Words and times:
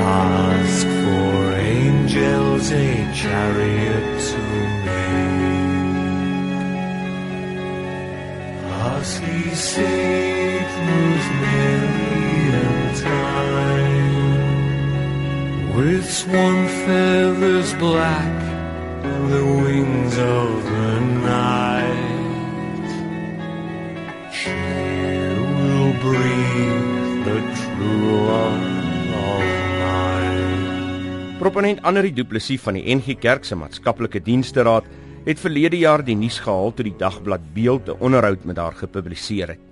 Ask 0.00 0.86
for 0.86 1.52
angels 1.58 2.70
a 2.70 3.12
chariot 3.12 4.06
to 4.28 4.38
make. 4.86 5.08
As 8.94 9.18
he 9.18 9.54
saved 9.54 10.78
Mary 11.42 11.98
in 12.62 12.74
time 12.94 13.68
with 15.76 16.04
swan 16.10 16.58
feathers 16.84 17.70
black 17.74 18.36
and 19.04 19.24
the 19.32 19.44
wings 19.62 20.16
of 20.18 20.64
the 20.64 21.00
night. 21.34 22.88
She 24.32 24.60
will 25.58 25.92
breathe 26.04 27.24
the 27.28 27.40
true 27.60 28.26
love. 28.26 28.67
Proponent 31.48 31.78
Annelie 31.88 32.12
Du 32.12 32.26
Plessis 32.28 32.60
van 32.60 32.76
die 32.76 32.82
NG 32.92 33.14
Kerk 33.22 33.46
se 33.48 33.56
maatskaplike 33.56 34.20
dienste 34.20 34.60
raad 34.66 34.84
het 35.24 35.38
verlede 35.40 35.78
jaar 35.80 36.02
die 36.04 36.16
nuus 36.20 36.36
gehaal 36.44 36.74
toe 36.76 36.84
die 36.84 36.98
dagblad 37.00 37.46
Beeld 37.54 37.88
'n 37.88 37.96
onderhoud 38.04 38.44
met 38.44 38.58
haar 38.60 38.74
gepubliseer 38.76 39.48
het. 39.54 39.62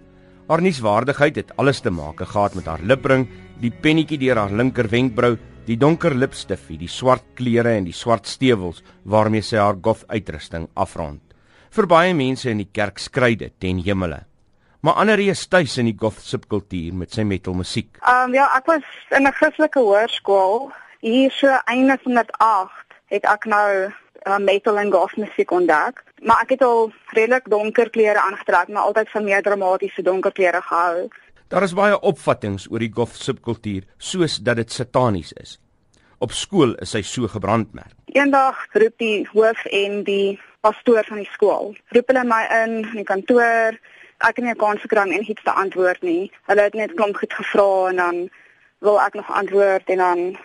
Haar 0.49 0.63
nuuswaardigheid 0.63 1.37
het 1.37 1.53
alles 1.57 1.81
te 1.81 1.91
maak 1.91 2.17
gehad 2.17 2.55
met 2.55 2.65
haar 2.65 2.81
lipring, 2.81 3.29
die 3.61 3.71
pennetjie 3.71 4.17
deur 4.19 4.37
haar 4.37 4.51
linker 4.51 4.89
wenkbrau, 4.89 5.37
die 5.67 5.77
donker 5.77 6.15
lipstifie, 6.15 6.79
die 6.79 6.89
swart 6.89 7.25
klere 7.35 7.77
en 7.77 7.85
die 7.85 7.93
swart 7.93 8.27
stewels 8.27 8.83
waarmee 9.05 9.43
sy 9.43 9.57
haar 9.57 9.77
goth 9.83 10.05
uitrusting 10.09 10.69
afrond. 10.75 11.21
Vir 11.71 11.87
baie 11.87 12.15
mense 12.15 12.51
in 12.51 12.59
die 12.59 12.73
kerk 12.73 12.99
skry 12.99 13.37
dit 13.37 13.53
ten 13.61 13.79
hemele. 13.79 14.25
Maar 14.81 14.95
ander 14.95 15.19
is 15.19 15.47
tuis 15.47 15.77
in 15.79 15.85
die 15.85 15.99
goth 16.01 16.23
subkultuur 16.23 16.95
met 16.95 17.13
sy 17.13 17.23
metal 17.23 17.55
musiek. 17.55 17.99
Ehm 18.01 18.31
um, 18.31 18.35
ja, 18.35 18.49
ek 18.57 18.67
was 18.67 18.83
in 19.11 19.27
'n 19.27 19.33
Christelike 19.33 19.79
hoërskool 19.81 20.73
hier 21.01 21.31
so 21.31 21.49
einde 21.65 21.99
van 22.03 22.13
2008 22.13 22.87
het 23.07 23.25
ek 23.25 23.45
nou 23.45 23.71
uh, 24.27 24.39
metal 24.39 24.79
en 24.79 24.93
goth 24.93 25.17
musiek 25.17 25.51
ontdek. 25.51 26.03
Maar 26.23 26.43
ek 26.43 26.57
het 26.57 26.63
al 26.63 26.91
redelik 27.15 27.51
donker 27.51 27.91
klere 27.91 28.21
aangetrek, 28.21 28.69
maar 28.69 28.83
altyd 28.83 29.11
van 29.11 29.25
meer 29.25 29.43
dramatiese 29.43 30.03
donker 30.03 30.33
klere 30.33 30.63
gehou. 30.63 31.09
Daar 31.49 31.63
is 31.63 31.77
baie 31.79 32.01
opvattinge 32.01 32.67
oor 32.71 32.83
die 32.83 32.91
goth 32.95 33.15
subkultuur 33.15 33.85
soos 33.99 34.41
dat 34.43 34.59
dit 34.59 34.73
satanies 34.73 35.33
is. 35.43 35.59
Op 36.19 36.33
skool 36.33 36.75
is 36.83 36.95
hy 36.97 37.03
so 37.05 37.29
gebrandmerk. 37.29 37.93
Eendag 38.17 38.65
roep 38.73 38.97
die 38.99 39.29
hoof 39.31 39.67
en 39.71 40.01
die 40.07 40.41
pastoor 40.65 41.05
van 41.07 41.21
die 41.21 41.29
skool. 41.31 41.75
Roep 41.95 42.11
hulle 42.11 42.25
my 42.25 42.43
in 42.63 42.81
in 42.81 43.03
die 43.03 43.07
kantoor. 43.07 43.77
Ek 44.25 44.41
het 44.41 44.45
nie 44.45 44.55
'n 44.55 44.59
kans 44.59 44.81
gekry 44.81 45.05
om 45.05 45.13
enigiets 45.13 45.43
te 45.45 45.53
antwoord 45.53 46.03
nie. 46.03 46.33
Hulle 46.49 46.63
het 46.63 46.75
net 46.75 46.95
klomp 46.95 47.17
goed 47.17 47.33
gevra 47.33 47.89
en 47.89 47.97
dan 47.97 48.31
wil 48.79 49.01
ek 49.01 49.15
nog 49.15 49.31
antwoord 49.31 49.87
en 49.87 49.99
dan 49.99 50.39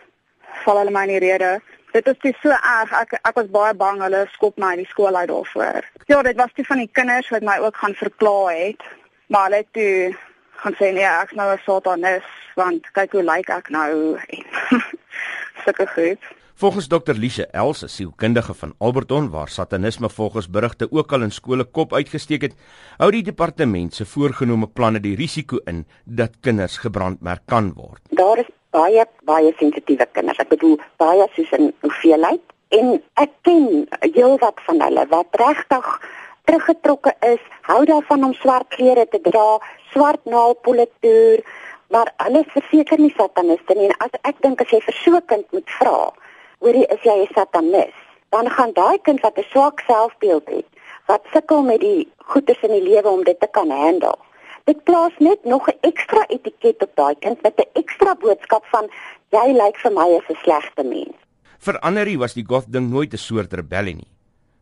val 0.63 0.81
hulle 0.81 0.91
my 0.91 1.03
in 1.07 1.13
die 1.15 1.23
rede. 1.27 1.59
Dit 1.91 2.07
is 2.07 2.19
dis 2.23 2.41
so 2.41 2.49
erg. 2.55 2.91
Ek 3.01 3.17
ek 3.21 3.35
was 3.35 3.51
baie 3.51 3.73
bang 3.73 4.01
hulle 4.01 4.25
skop 4.33 4.57
my 4.57 4.73
uit 4.73 4.83
die 4.83 4.91
skool 4.91 5.15
uit 5.15 5.29
daarvoor. 5.29 5.87
Ja, 6.07 6.21
dit 6.23 6.37
was 6.39 6.53
die 6.55 6.67
van 6.67 6.83
die 6.83 6.91
kinders 6.91 7.29
wat 7.29 7.43
my 7.43 7.57
ook 7.59 7.77
gaan 7.77 7.95
verklaar 7.95 8.53
het. 8.55 8.83
Maar 9.27 9.49
hulle 9.49 9.63
het 9.63 9.73
toe 9.73 10.15
gaan 10.61 10.77
sê 10.79 10.91
nee, 10.93 11.07
ek's 11.07 11.33
nou 11.33 11.49
'n 11.53 11.63
satanis 11.65 12.27
want 12.55 12.91
kyk 12.93 13.11
hoe 13.11 13.23
lyk 13.23 13.49
ek 13.49 13.69
nou 13.69 14.17
en 14.35 14.45
sulke 15.63 15.87
goed. 15.95 16.31
Volgens 16.61 16.87
Dr. 16.87 17.15
Lise 17.17 17.47
Els, 17.57 17.81
'n 17.83 17.87
sielkundige 17.89 18.53
van 18.53 18.73
Alberton 18.77 19.29
waar 19.29 19.49
satanisme 19.49 20.09
volgens 20.09 20.49
berigte 20.49 20.91
ook 20.91 21.11
al 21.11 21.21
in 21.21 21.31
skole 21.31 21.63
kop 21.63 21.93
uitgesteek 21.93 22.41
het, 22.41 22.53
hou 22.97 23.11
die 23.11 23.23
departement 23.23 23.95
se 23.95 24.05
voorgenome 24.05 24.67
planne 24.67 24.99
die 24.99 25.15
risiko 25.15 25.57
in 25.65 25.85
dat 26.05 26.37
kinders 26.39 26.77
gebrandmerk 26.77 27.41
kan 27.45 27.73
word. 27.73 28.01
Daar 28.09 28.37
is 28.37 28.50
baie 28.71 29.05
baie 29.27 29.53
sensitiewe 29.59 30.07
kinders. 30.11 30.39
Ek 30.39 30.49
bedoel 30.49 30.79
baie 30.97 31.27
soos 31.35 31.51
in 31.57 31.71
hoeveelheid 31.83 32.41
en 32.79 32.97
ek 33.19 33.31
ken 33.47 33.87
heelwat 33.99 34.59
van 34.67 34.81
hulle 34.81 35.05
wat 35.11 35.39
regtig 35.41 35.87
teruggetrokke 36.49 37.13
is, 37.27 37.41
hou 37.67 37.83
daarvan 37.85 38.23
om 38.27 38.33
swart 38.33 38.67
klere 38.75 39.05
te 39.11 39.19
dra, 39.23 39.59
swart 39.93 40.23
naalpolle 40.25 40.87
toer, 41.03 41.43
maar 41.93 42.09
hulle 42.23 42.43
verseker 42.53 42.99
nie 42.99 43.13
sataniste 43.17 43.75
nie. 43.77 43.89
En 43.91 44.07
as 44.07 44.15
ek 44.27 44.41
dink 44.45 44.63
as 44.63 44.71
jy 44.73 44.81
vir 44.87 44.97
so 45.03 45.15
'n 45.17 45.27
kind 45.27 45.45
moet 45.51 45.69
vra, 45.79 46.11
hoorie 46.63 46.87
is 46.95 47.03
jy 47.03 47.17
'n 47.21 47.33
satanis, 47.35 47.95
dan 48.31 48.49
gaan 48.49 48.73
daai 48.73 48.97
kind 49.03 49.21
wat 49.21 49.37
'n 49.37 49.51
swak 49.51 49.83
selfbeeld 49.87 50.47
het, 50.49 50.67
wat 51.07 51.21
sukkel 51.33 51.61
met 51.63 51.79
die 51.81 52.07
goedes 52.31 52.61
in 52.63 52.71
die 52.71 52.87
lewe 52.89 53.09
om 53.09 53.23
dit 53.23 53.39
te 53.39 53.47
kan 53.47 53.69
handle. 53.69 54.17
Dit 54.63 54.83
plaas 54.83 55.13
net 55.17 55.43
nog 55.43 55.67
'n 55.67 55.77
ekstra 55.81 56.25
etiket 56.27 56.81
op 56.83 56.95
daai 56.95 57.15
kind 57.19 57.41
met 57.41 57.59
'n 57.59 57.69
ekstra 57.73 58.15
boodskap 58.15 58.65
van 58.65 58.89
jy 59.29 59.47
lyk 59.51 59.77
vir 59.77 59.91
my 59.91 60.07
as 60.17 60.29
'n 60.29 60.39
slegte 60.43 60.83
mens. 60.83 61.17
Vir 61.59 61.79
Annerie 61.79 62.17
was 62.17 62.33
die 62.33 62.45
goth 62.47 62.71
ding 62.71 62.89
nooit 62.89 63.13
'n 63.13 63.17
soort 63.17 63.53
rebellie 63.53 63.95
nie. 63.95 64.11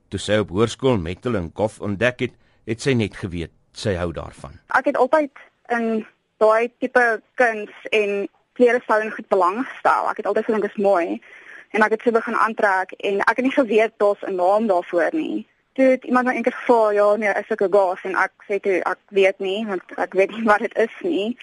Toe 0.10 0.20
sy 0.20 0.38
op 0.38 0.50
hoërskool 0.50 0.98
metal 0.98 1.36
en 1.36 1.52
goth 1.54 1.80
ontdek 1.80 2.20
het, 2.20 2.34
het 2.66 2.82
sy 2.82 2.94
net 2.94 3.16
geweet 3.16 3.52
sy 3.72 3.94
hou 3.96 4.12
daarvan. 4.12 4.60
Ek 4.68 4.86
het 4.86 4.98
altyd 4.98 5.32
in 5.70 6.06
daai 6.38 6.72
tipe 6.80 7.22
kuns 7.36 7.72
en 7.92 8.28
klerestyling 8.54 9.14
goed 9.14 9.28
belang 9.28 9.66
gestel. 9.68 10.10
Ek 10.10 10.18
het 10.18 10.26
altyd 10.26 10.46
gedink 10.46 10.62
dit 10.68 10.78
is 10.78 10.84
mooi 10.84 11.22
en 11.70 11.86
ek 11.86 11.92
het 11.96 12.02
se 12.02 12.12
begin 12.12 12.36
aantrek 12.36 12.92
en 12.98 13.20
ek 13.20 13.38
het 13.38 13.46
nie 13.46 13.56
geweet 13.56 13.94
daar's 13.98 14.22
'n 14.28 14.36
naam 14.36 14.68
daarvoor 14.68 15.10
nie. 15.14 15.48
Toe 15.80 15.88
het 15.88 16.04
iemand 16.04 16.26
my 16.28 16.34
eendag 16.36 16.56
gevra, 16.56 16.92
ja, 16.92 17.16
nee, 17.16 17.34
is 17.40 17.52
ek 17.56 17.62
'n 17.64 17.72
gas 17.72 18.02
en 18.04 18.16
ek 18.16 18.34
sê 18.48 18.60
toe 18.60 18.82
ek 18.84 19.00
weet 19.16 19.38
nie 19.40 19.66
want 19.66 19.84
ek 19.96 20.14
weet 20.14 20.32
nie 20.36 20.44
wat 20.52 20.60
dit 20.60 20.76
is 20.76 20.96
nie. 21.08 21.38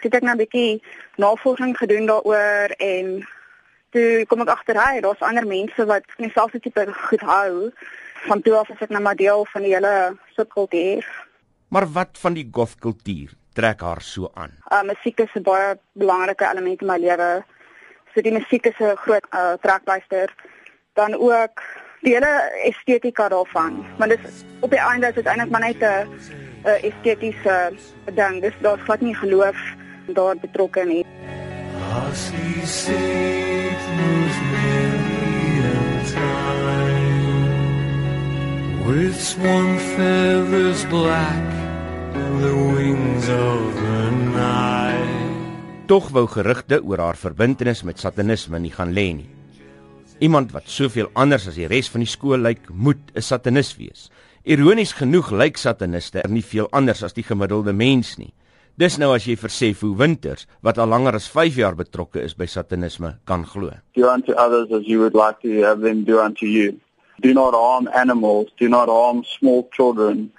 Toe 0.00 0.10
het 0.10 0.14
ek 0.18 0.26
nou 0.26 0.34
'n 0.34 0.42
bietjie 0.42 0.82
navorsing 1.16 1.76
gedoen 1.78 2.10
daaroor 2.10 2.74
en 2.78 3.22
toe 3.94 4.26
kom 4.26 4.42
ek 4.42 4.50
agter 4.56 4.82
hy, 4.82 5.00
daar's 5.00 5.22
ander 5.22 5.46
mense 5.46 5.86
wat 5.86 6.02
dieselfde 6.16 6.60
tipe 6.60 6.86
goed 6.90 7.22
hou. 7.22 7.70
Van 8.26 8.42
toe 8.42 8.56
af 8.58 8.68
is 8.68 8.82
ek 8.82 8.90
nou 8.90 9.02
maar 9.02 9.14
deel 9.16 9.46
van 9.46 9.62
die 9.62 9.74
hele 9.74 10.16
subkultuur. 10.34 11.06
Maar 11.68 11.86
wat 11.86 12.18
van 12.18 12.34
die 12.34 12.48
goth 12.50 12.74
kultuur 12.82 13.30
trek 13.54 13.80
haar 13.80 14.02
so 14.02 14.30
aan? 14.34 14.58
Uh 14.74 14.82
musiek 14.82 15.20
is 15.20 15.34
'n 15.34 15.42
baie 15.42 15.78
belangrike 15.92 16.50
element 16.50 16.80
in 16.80 16.86
my 16.86 16.98
lewe. 16.98 17.44
So 18.14 18.20
die 18.20 18.32
musiek 18.32 18.66
is 18.66 18.78
'n 18.80 18.96
groot 18.96 19.26
uh, 19.30 19.54
trekpleister. 19.62 20.34
Dan 20.94 21.14
ook 21.14 21.62
die 22.06 22.14
hele 22.14 22.32
estetika 22.64 23.28
daarvan. 23.28 23.84
Want 23.98 24.10
dit 24.10 24.44
op 24.60 24.70
die 24.70 24.80
einde 24.80 25.08
is 25.08 25.14
dit 25.14 25.26
eintlik 25.26 25.50
maar 25.50 25.60
net 25.60 25.82
'n 25.82 26.08
'n 26.64 26.80
estetiese 26.82 27.72
ding. 28.14 28.40
Dis 28.40 28.54
daar's 28.60 28.82
glad 28.82 29.00
nie 29.00 29.14
geloof 29.14 29.56
daar 30.06 30.36
betrokke 30.36 30.84
nie. 30.84 31.04
As 31.94 32.30
saved 32.64 33.86
Mary 33.96 34.88
in 35.72 36.04
time 36.12 37.38
with 38.86 39.16
swan 39.20 39.78
feathers 39.78 40.84
black 40.86 41.46
and 42.14 42.42
the 42.42 42.54
wings 42.74 43.28
of 43.28 43.74
the 43.74 44.10
night. 44.34 45.86
Tog 45.86 46.08
wou 46.08 46.26
gerugte 46.26 46.82
oor 46.84 46.98
haar 46.98 47.16
verbintenis 47.16 47.82
met 47.82 47.98
satanisme 47.98 48.58
nie 48.58 48.72
gaan 48.72 48.92
lê 48.92 49.14
nie. 49.14 49.37
Iemand 50.18 50.50
wat 50.50 50.66
soveel 50.66 51.06
anders 51.14 51.44
as 51.46 51.54
die 51.54 51.68
res 51.70 51.86
van 51.92 52.02
die 52.02 52.10
skool 52.10 52.40
lyk, 52.42 52.64
moet 52.74 52.98
'n 53.14 53.22
satanis 53.22 53.76
wees. 53.76 54.10
Ironies 54.42 54.92
genoeg 54.92 55.30
lyk 55.30 55.56
sataniste 55.56 56.22
er 56.24 56.30
nie 56.30 56.42
veel 56.42 56.66
anders 56.72 57.02
as 57.02 57.12
die 57.12 57.22
gemiddelde 57.22 57.72
mens 57.72 58.16
nie. 58.18 58.32
Dis 58.76 58.96
nou 58.98 59.14
as 59.14 59.24
jy 59.26 59.36
vir 59.36 59.50
Sefu 59.50 59.94
Winters 59.96 60.46
wat 60.62 60.78
al 60.78 60.88
langer 60.88 61.14
as 61.14 61.28
5 61.28 61.56
jaar 61.56 61.74
betrokke 61.76 62.20
is 62.22 62.34
by 62.34 62.46
satanisme 62.46 63.18
kan 63.26 63.44
glo. 63.44 63.70
do 63.94 64.08
unto 64.08 64.32
others 64.32 64.72
as 64.72 64.86
you 64.86 64.98
would 64.98 65.14
like 65.14 65.40
to 65.42 65.62
have 65.62 65.80
them 65.82 66.04
do 66.04 66.18
unto 66.18 66.46
you. 66.46 66.80
Do 67.20 67.32
not 67.32 67.54
harm 67.54 67.88
animals, 67.94 68.48
do 68.58 68.68
not 68.68 68.88
harm 68.88 69.24
small 69.24 69.68
children. 69.70 70.32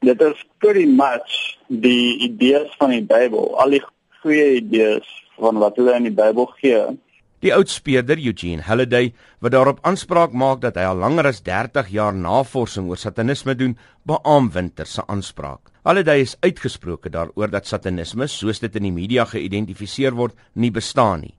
Dit 0.00 0.20
is 0.20 0.44
pretty 0.58 0.86
much 0.86 1.58
die 1.68 2.18
idees 2.18 2.74
van 2.78 2.90
die 2.90 3.02
Bybel, 3.02 3.56
al 3.58 3.70
die 3.70 3.82
goeie 4.22 4.56
idees 4.56 5.06
van 5.38 5.58
wat 5.58 5.76
hulle 5.76 5.94
in 5.94 6.04
die 6.04 6.14
Bybel 6.14 6.46
gee. 6.60 6.96
Die 7.42 7.50
oudspeurder 7.50 8.20
Eugene 8.22 8.62
Halliday 8.62 9.08
wat 9.42 9.50
daarop 9.50 9.80
aanspraak 9.82 10.30
maak 10.30 10.60
dat 10.62 10.76
hy 10.78 10.84
al 10.86 11.00
langer 11.02 11.26
as 11.26 11.40
30 11.42 11.88
jaar 11.90 12.14
navorsing 12.14 12.86
oor 12.86 13.00
satanisme 13.02 13.56
doen, 13.58 13.74
beamoen 14.06 14.52
Winters 14.54 14.92
se 14.94 15.02
aanspraak. 15.10 15.72
Halliday 15.82 16.22
is 16.22 16.36
uitgesproke 16.46 17.10
daaroor 17.10 17.50
dat 17.50 17.66
satanisme, 17.66 18.28
soos 18.30 18.62
dit 18.62 18.78
in 18.78 18.86
die 18.86 18.94
media 18.94 19.26
geïdentifiseer 19.26 20.14
word, 20.14 20.38
nie 20.54 20.70
bestaan 20.70 21.26
nie. 21.26 21.34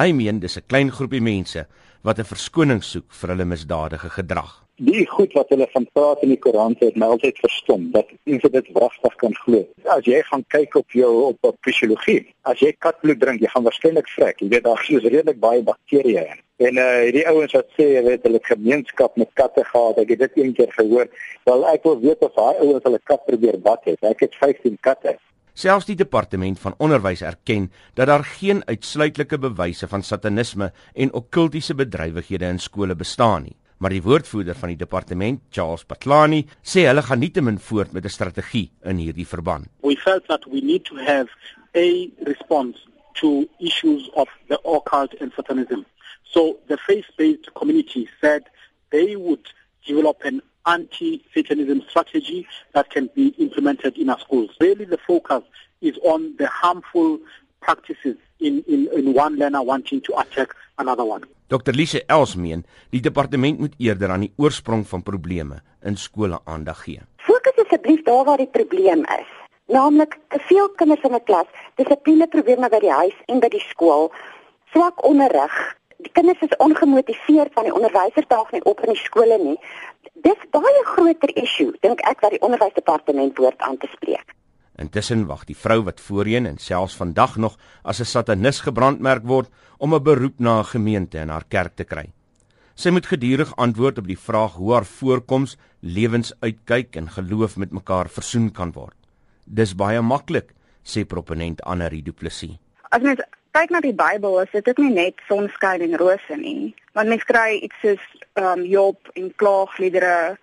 Hy 0.00 0.12
meen 0.16 0.40
dis 0.40 0.56
'n 0.56 0.64
klein 0.66 0.90
groepie 0.90 1.20
mense 1.20 1.66
wat 2.02 2.18
'n 2.18 2.24
verskoning 2.24 2.82
soek 2.82 3.12
vir 3.12 3.28
hulle 3.28 3.44
misdadige 3.44 4.08
gedrag. 4.08 4.67
Die 4.78 5.04
goed 5.10 5.32
wat 5.34 5.50
hulle 5.52 5.66
van 5.72 5.86
praat 5.92 6.22
in 6.22 6.32
die 6.32 6.38
Koran 6.38 6.76
het 6.78 6.96
my 6.96 7.08
altyd 7.14 7.38
verstom 7.42 7.88
dat 7.94 8.10
mense 8.28 8.50
dit 8.54 8.68
wragtig 8.76 9.14
kan 9.20 9.34
glo. 9.42 9.64
As 9.90 10.06
jy 10.06 10.20
gaan 10.30 10.44
kyk 10.54 10.76
op 10.78 10.94
jou 10.94 11.10
op, 11.28 11.38
op 11.50 11.56
fisiologie, 11.66 12.20
as 12.46 12.62
jy 12.62 12.70
katbloed 12.78 13.20
drink, 13.20 13.42
jy 13.42 13.50
gaan 13.52 13.66
waarskynlik 13.66 14.10
vrek. 14.14 14.42
Jy 14.42 14.50
weet 14.54 14.66
daar 14.68 14.84
is 14.84 15.02
redelik 15.04 15.40
baie 15.42 15.64
bakterieë 15.66 16.24
in. 16.34 16.42
En 16.68 16.80
uh 16.82 16.86
hierdie 17.04 17.26
ouens 17.30 17.54
wat 17.54 17.70
sê 17.78 17.90
jy 17.96 18.02
weet 18.06 18.26
hulle 18.26 18.42
gemeenskap 18.46 19.18
met 19.18 19.30
katte 19.38 19.66
gehad, 19.66 20.00
ek 20.02 20.14
het 20.14 20.24
dit 20.26 20.40
een 20.42 20.54
keer 20.54 20.72
gehoor. 20.78 21.10
Wel 21.46 21.68
ek 21.74 21.86
wil 21.86 22.00
weet 22.02 22.26
of 22.26 22.34
daai 22.38 22.62
ouens 22.64 22.86
hulle 22.86 23.02
kat 23.10 23.24
probeer 23.26 23.60
bak 23.62 23.86
het. 23.90 24.02
Ek 24.02 24.26
het 24.26 24.34
15 24.38 24.78
katte. 24.82 25.18
Selfs 25.58 25.88
die 25.88 25.98
departement 25.98 26.58
van 26.62 26.76
onderwys 26.78 27.24
erken 27.26 27.72
dat 27.98 28.06
daar 28.06 28.22
geen 28.22 28.62
uitsluitlike 28.66 29.38
bewyse 29.42 29.88
van 29.90 30.06
satanisme 30.06 30.70
en 30.94 31.10
okkultiese 31.12 31.74
bedrywighede 31.74 32.46
in 32.46 32.62
skole 32.62 32.94
bestaan 32.94 33.50
nie. 33.50 33.56
Maar 33.78 33.94
die 33.94 34.02
woordvoerder 34.02 34.56
van 34.58 34.72
die 34.72 34.78
departement, 34.78 35.40
Charles 35.54 35.84
Patlani, 35.86 36.40
sê 36.66 36.88
hulle 36.88 37.02
gaan 37.06 37.20
nietemin 37.22 37.60
voort 37.62 37.92
met 37.92 38.04
'n 38.04 38.10
strategie 38.10 38.70
in 38.82 38.98
hierdie 38.98 39.26
verband. 39.26 39.66
We 39.82 39.96
felt 39.96 40.26
that 40.26 40.44
we 40.46 40.60
need 40.60 40.84
to 40.84 40.96
have 40.96 41.28
a 41.74 42.10
response 42.26 42.78
to 43.20 43.46
issues 43.58 44.10
of 44.14 44.28
the 44.48 44.58
occult 44.64 45.14
and 45.20 45.32
satanism. 45.32 45.84
So 46.22 46.58
the 46.66 46.76
faith-based 46.76 47.54
community 47.54 48.08
said 48.20 48.42
they 48.90 49.16
would 49.16 49.46
develop 49.86 50.24
an 50.24 50.42
anti-Satanism 50.66 51.82
strategy 51.88 52.46
that 52.74 52.90
can 52.90 53.08
be 53.14 53.28
implemented 53.38 53.96
in 53.96 54.10
our 54.10 54.20
schools. 54.20 54.50
Really 54.60 54.84
the 54.84 54.98
focus 55.06 55.42
is 55.80 55.96
on 56.02 56.36
the 56.36 56.46
harmful 56.46 57.18
practices 57.60 58.16
in, 58.40 58.62
in, 58.68 58.88
in 58.92 59.14
one 59.14 59.36
learner 59.36 59.62
wanting 59.62 60.00
to 60.02 60.18
attack 60.18 60.54
another 60.78 61.04
one. 61.04 61.24
Dr. 61.48 61.72
Lise 61.72 62.02
Els 62.12 62.34
meen 62.36 62.62
die 62.92 63.00
departement 63.00 63.60
moet 63.62 63.76
eerder 63.80 64.10
aan 64.12 64.26
die 64.26 64.34
oorsprong 64.36 64.82
van 64.90 65.02
probleme 65.02 65.62
in 65.80 65.94
skole 65.96 66.40
aandag 66.44 66.82
gee. 66.84 67.00
Fokus 67.24 67.62
asseblief 67.62 68.02
daar 68.04 68.26
waar 68.28 68.36
die 68.36 68.50
probleem 68.52 69.06
is. 69.16 69.30
Naamlik 69.72 70.18
te 70.28 70.40
veel 70.50 70.68
kinders 70.76 71.06
in 71.08 71.14
'n 71.14 71.24
klas, 71.24 71.48
dissiplineprobleme 71.80 72.68
by 72.68 72.80
die 72.84 72.92
huis 72.92 73.16
en 73.26 73.40
by 73.40 73.48
die 73.48 73.64
skool, 73.70 74.12
swak 74.72 75.04
onderrig. 75.04 75.56
Die 75.96 76.12
kinders 76.12 76.40
is 76.40 76.56
ongemotiveerd 76.56 77.52
van 77.52 77.64
die 77.64 77.74
onderwysers 77.74 78.28
daag 78.28 78.52
nie 78.52 78.64
op 78.64 78.80
in 78.80 78.92
die 78.92 79.04
skole 79.04 79.38
nie. 79.38 79.58
Dis 80.12 80.40
baie 80.50 80.82
groter 80.84 81.36
issue 81.36 81.72
dink 81.80 82.00
ek 82.00 82.20
wat 82.20 82.30
die 82.30 82.44
onderwysdepartement 82.44 83.34
behoort 83.34 83.60
aan 83.60 83.78
te 83.78 83.88
spreek. 83.92 84.34
Intussen 84.78 85.26
wag 85.26 85.42
die 85.48 85.56
vrou 85.58 85.80
wat 85.88 86.00
voorheen 86.00 86.46
en 86.46 86.58
selfs 86.62 86.94
vandag 86.96 87.36
nog 87.36 87.58
as 87.82 88.00
'n 88.00 88.04
satanis 88.04 88.60
gebrandmerk 88.60 89.24
word 89.24 89.50
om 89.78 89.94
'n 89.94 90.02
beroep 90.02 90.38
na 90.38 90.58
'n 90.60 90.64
gemeente 90.64 91.18
in 91.18 91.28
haar 91.28 91.44
kerk 91.48 91.76
te 91.76 91.84
kry. 91.84 92.12
Sy 92.74 92.90
moet 92.90 93.06
gedurig 93.06 93.56
antwoord 93.56 93.98
op 93.98 94.06
die 94.06 94.18
vraag 94.18 94.52
hoe 94.54 94.72
haar 94.72 94.84
voorkoms, 94.84 95.56
lewensuitkyk 95.80 96.96
en 96.96 97.08
geloof 97.10 97.56
met 97.56 97.72
mekaar 97.72 98.08
versoen 98.08 98.52
kan 98.52 98.72
word. 98.72 98.94
Dis 99.44 99.74
baie 99.74 100.00
maklik, 100.00 100.54
sê 100.84 101.04
proponent 101.04 101.62
Annelie 101.62 102.02
Du 102.02 102.12
Plessis. 102.12 102.58
As 102.90 103.02
mens 103.02 103.20
kyk 103.50 103.70
na 103.70 103.80
die 103.80 103.94
Bybel, 103.94 104.40
is 104.40 104.50
dit 104.52 104.68
ook 104.68 104.78
nie 104.78 104.94
net 104.94 105.14
sonskyn 105.26 105.80
en 105.80 105.96
rose 105.96 106.36
nie, 106.36 106.74
want 106.92 107.08
mens 107.08 107.24
kry 107.24 107.58
iets 107.62 107.74
soos 107.82 108.04
ehm 108.32 108.60
um, 108.60 108.64
Job 108.64 109.10
en 109.14 109.34
klaagliedere 109.36 110.38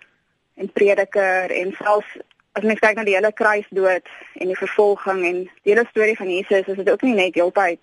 en 0.54 0.72
prediker 0.72 1.50
en 1.50 1.72
selfs 1.78 2.18
as 2.56 2.64
mens 2.64 2.80
kyk 2.80 2.96
na 2.96 3.04
die 3.04 3.16
hele 3.16 3.32
kruisdood 3.36 4.08
en 4.40 4.50
die 4.50 4.56
vervolging 4.56 5.22
en 5.28 5.40
die 5.44 5.74
hele 5.74 5.84
storie 5.90 6.16
van 6.16 6.30
Jesus, 6.32 6.68
is 6.72 6.78
dit 6.80 6.90
ook 6.90 7.04
nie 7.04 7.16
net 7.18 7.36
heeltyd 7.36 7.80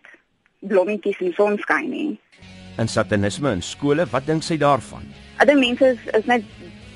blommetjies 0.70 1.20
en 1.22 1.34
sonskyn 1.38 1.90
nie. 1.92 2.12
En 2.82 2.90
satanisme 2.90 3.52
in 3.54 3.62
skole, 3.62 4.08
wat 4.10 4.26
dink 4.26 4.46
sy 4.46 4.58
daarvan? 4.58 5.06
Ek 5.38 5.50
dink 5.50 5.62
mense 5.62 5.94
is, 5.94 6.02
is 6.18 6.26
net 6.30 6.48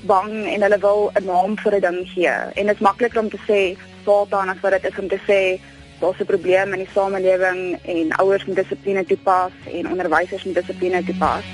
bang 0.08 0.32
en 0.50 0.64
hulle 0.66 0.78
wil 0.82 1.10
'n 1.14 1.26
naam 1.26 1.56
vir 1.62 1.74
'n 1.76 1.80
ding 1.86 2.00
gee 2.14 2.34
en 2.58 2.66
dit 2.66 2.74
is 2.74 2.82
makliker 2.82 3.20
om 3.20 3.30
te 3.30 3.40
sê 3.46 3.78
Satan 4.04 4.48
as 4.48 4.60
wat 4.62 4.72
dit 4.72 4.90
is 4.90 4.98
om 4.98 5.08
te 5.08 5.20
sê 5.26 5.60
daar's 6.00 6.18
'n 6.20 6.26
probleem 6.26 6.72
in 6.72 6.82
die 6.84 6.92
samelewing 6.94 7.78
en 7.84 8.12
ouers 8.18 8.44
moet 8.46 8.56
dissipline 8.56 9.04
toepas 9.04 9.52
en 9.66 9.90
onderwysers 9.90 10.44
moet 10.44 10.54
dissipline 10.54 11.04
toepas. 11.04 11.44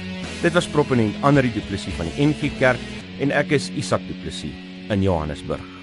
Dit 0.42 0.52
was 0.52 0.68
proponent 0.68 1.14
Anri 1.22 1.52
Du 1.52 1.60
Plessis 1.60 1.94
van 1.94 2.06
die 2.06 2.26
NG 2.26 2.58
Kerk 2.58 2.80
en 3.20 3.30
ek 3.30 3.50
is 3.50 3.70
Isak 3.76 4.00
Du 4.06 4.14
Plessis 4.22 4.56
in 4.88 5.02
Johannesburg. 5.02 5.73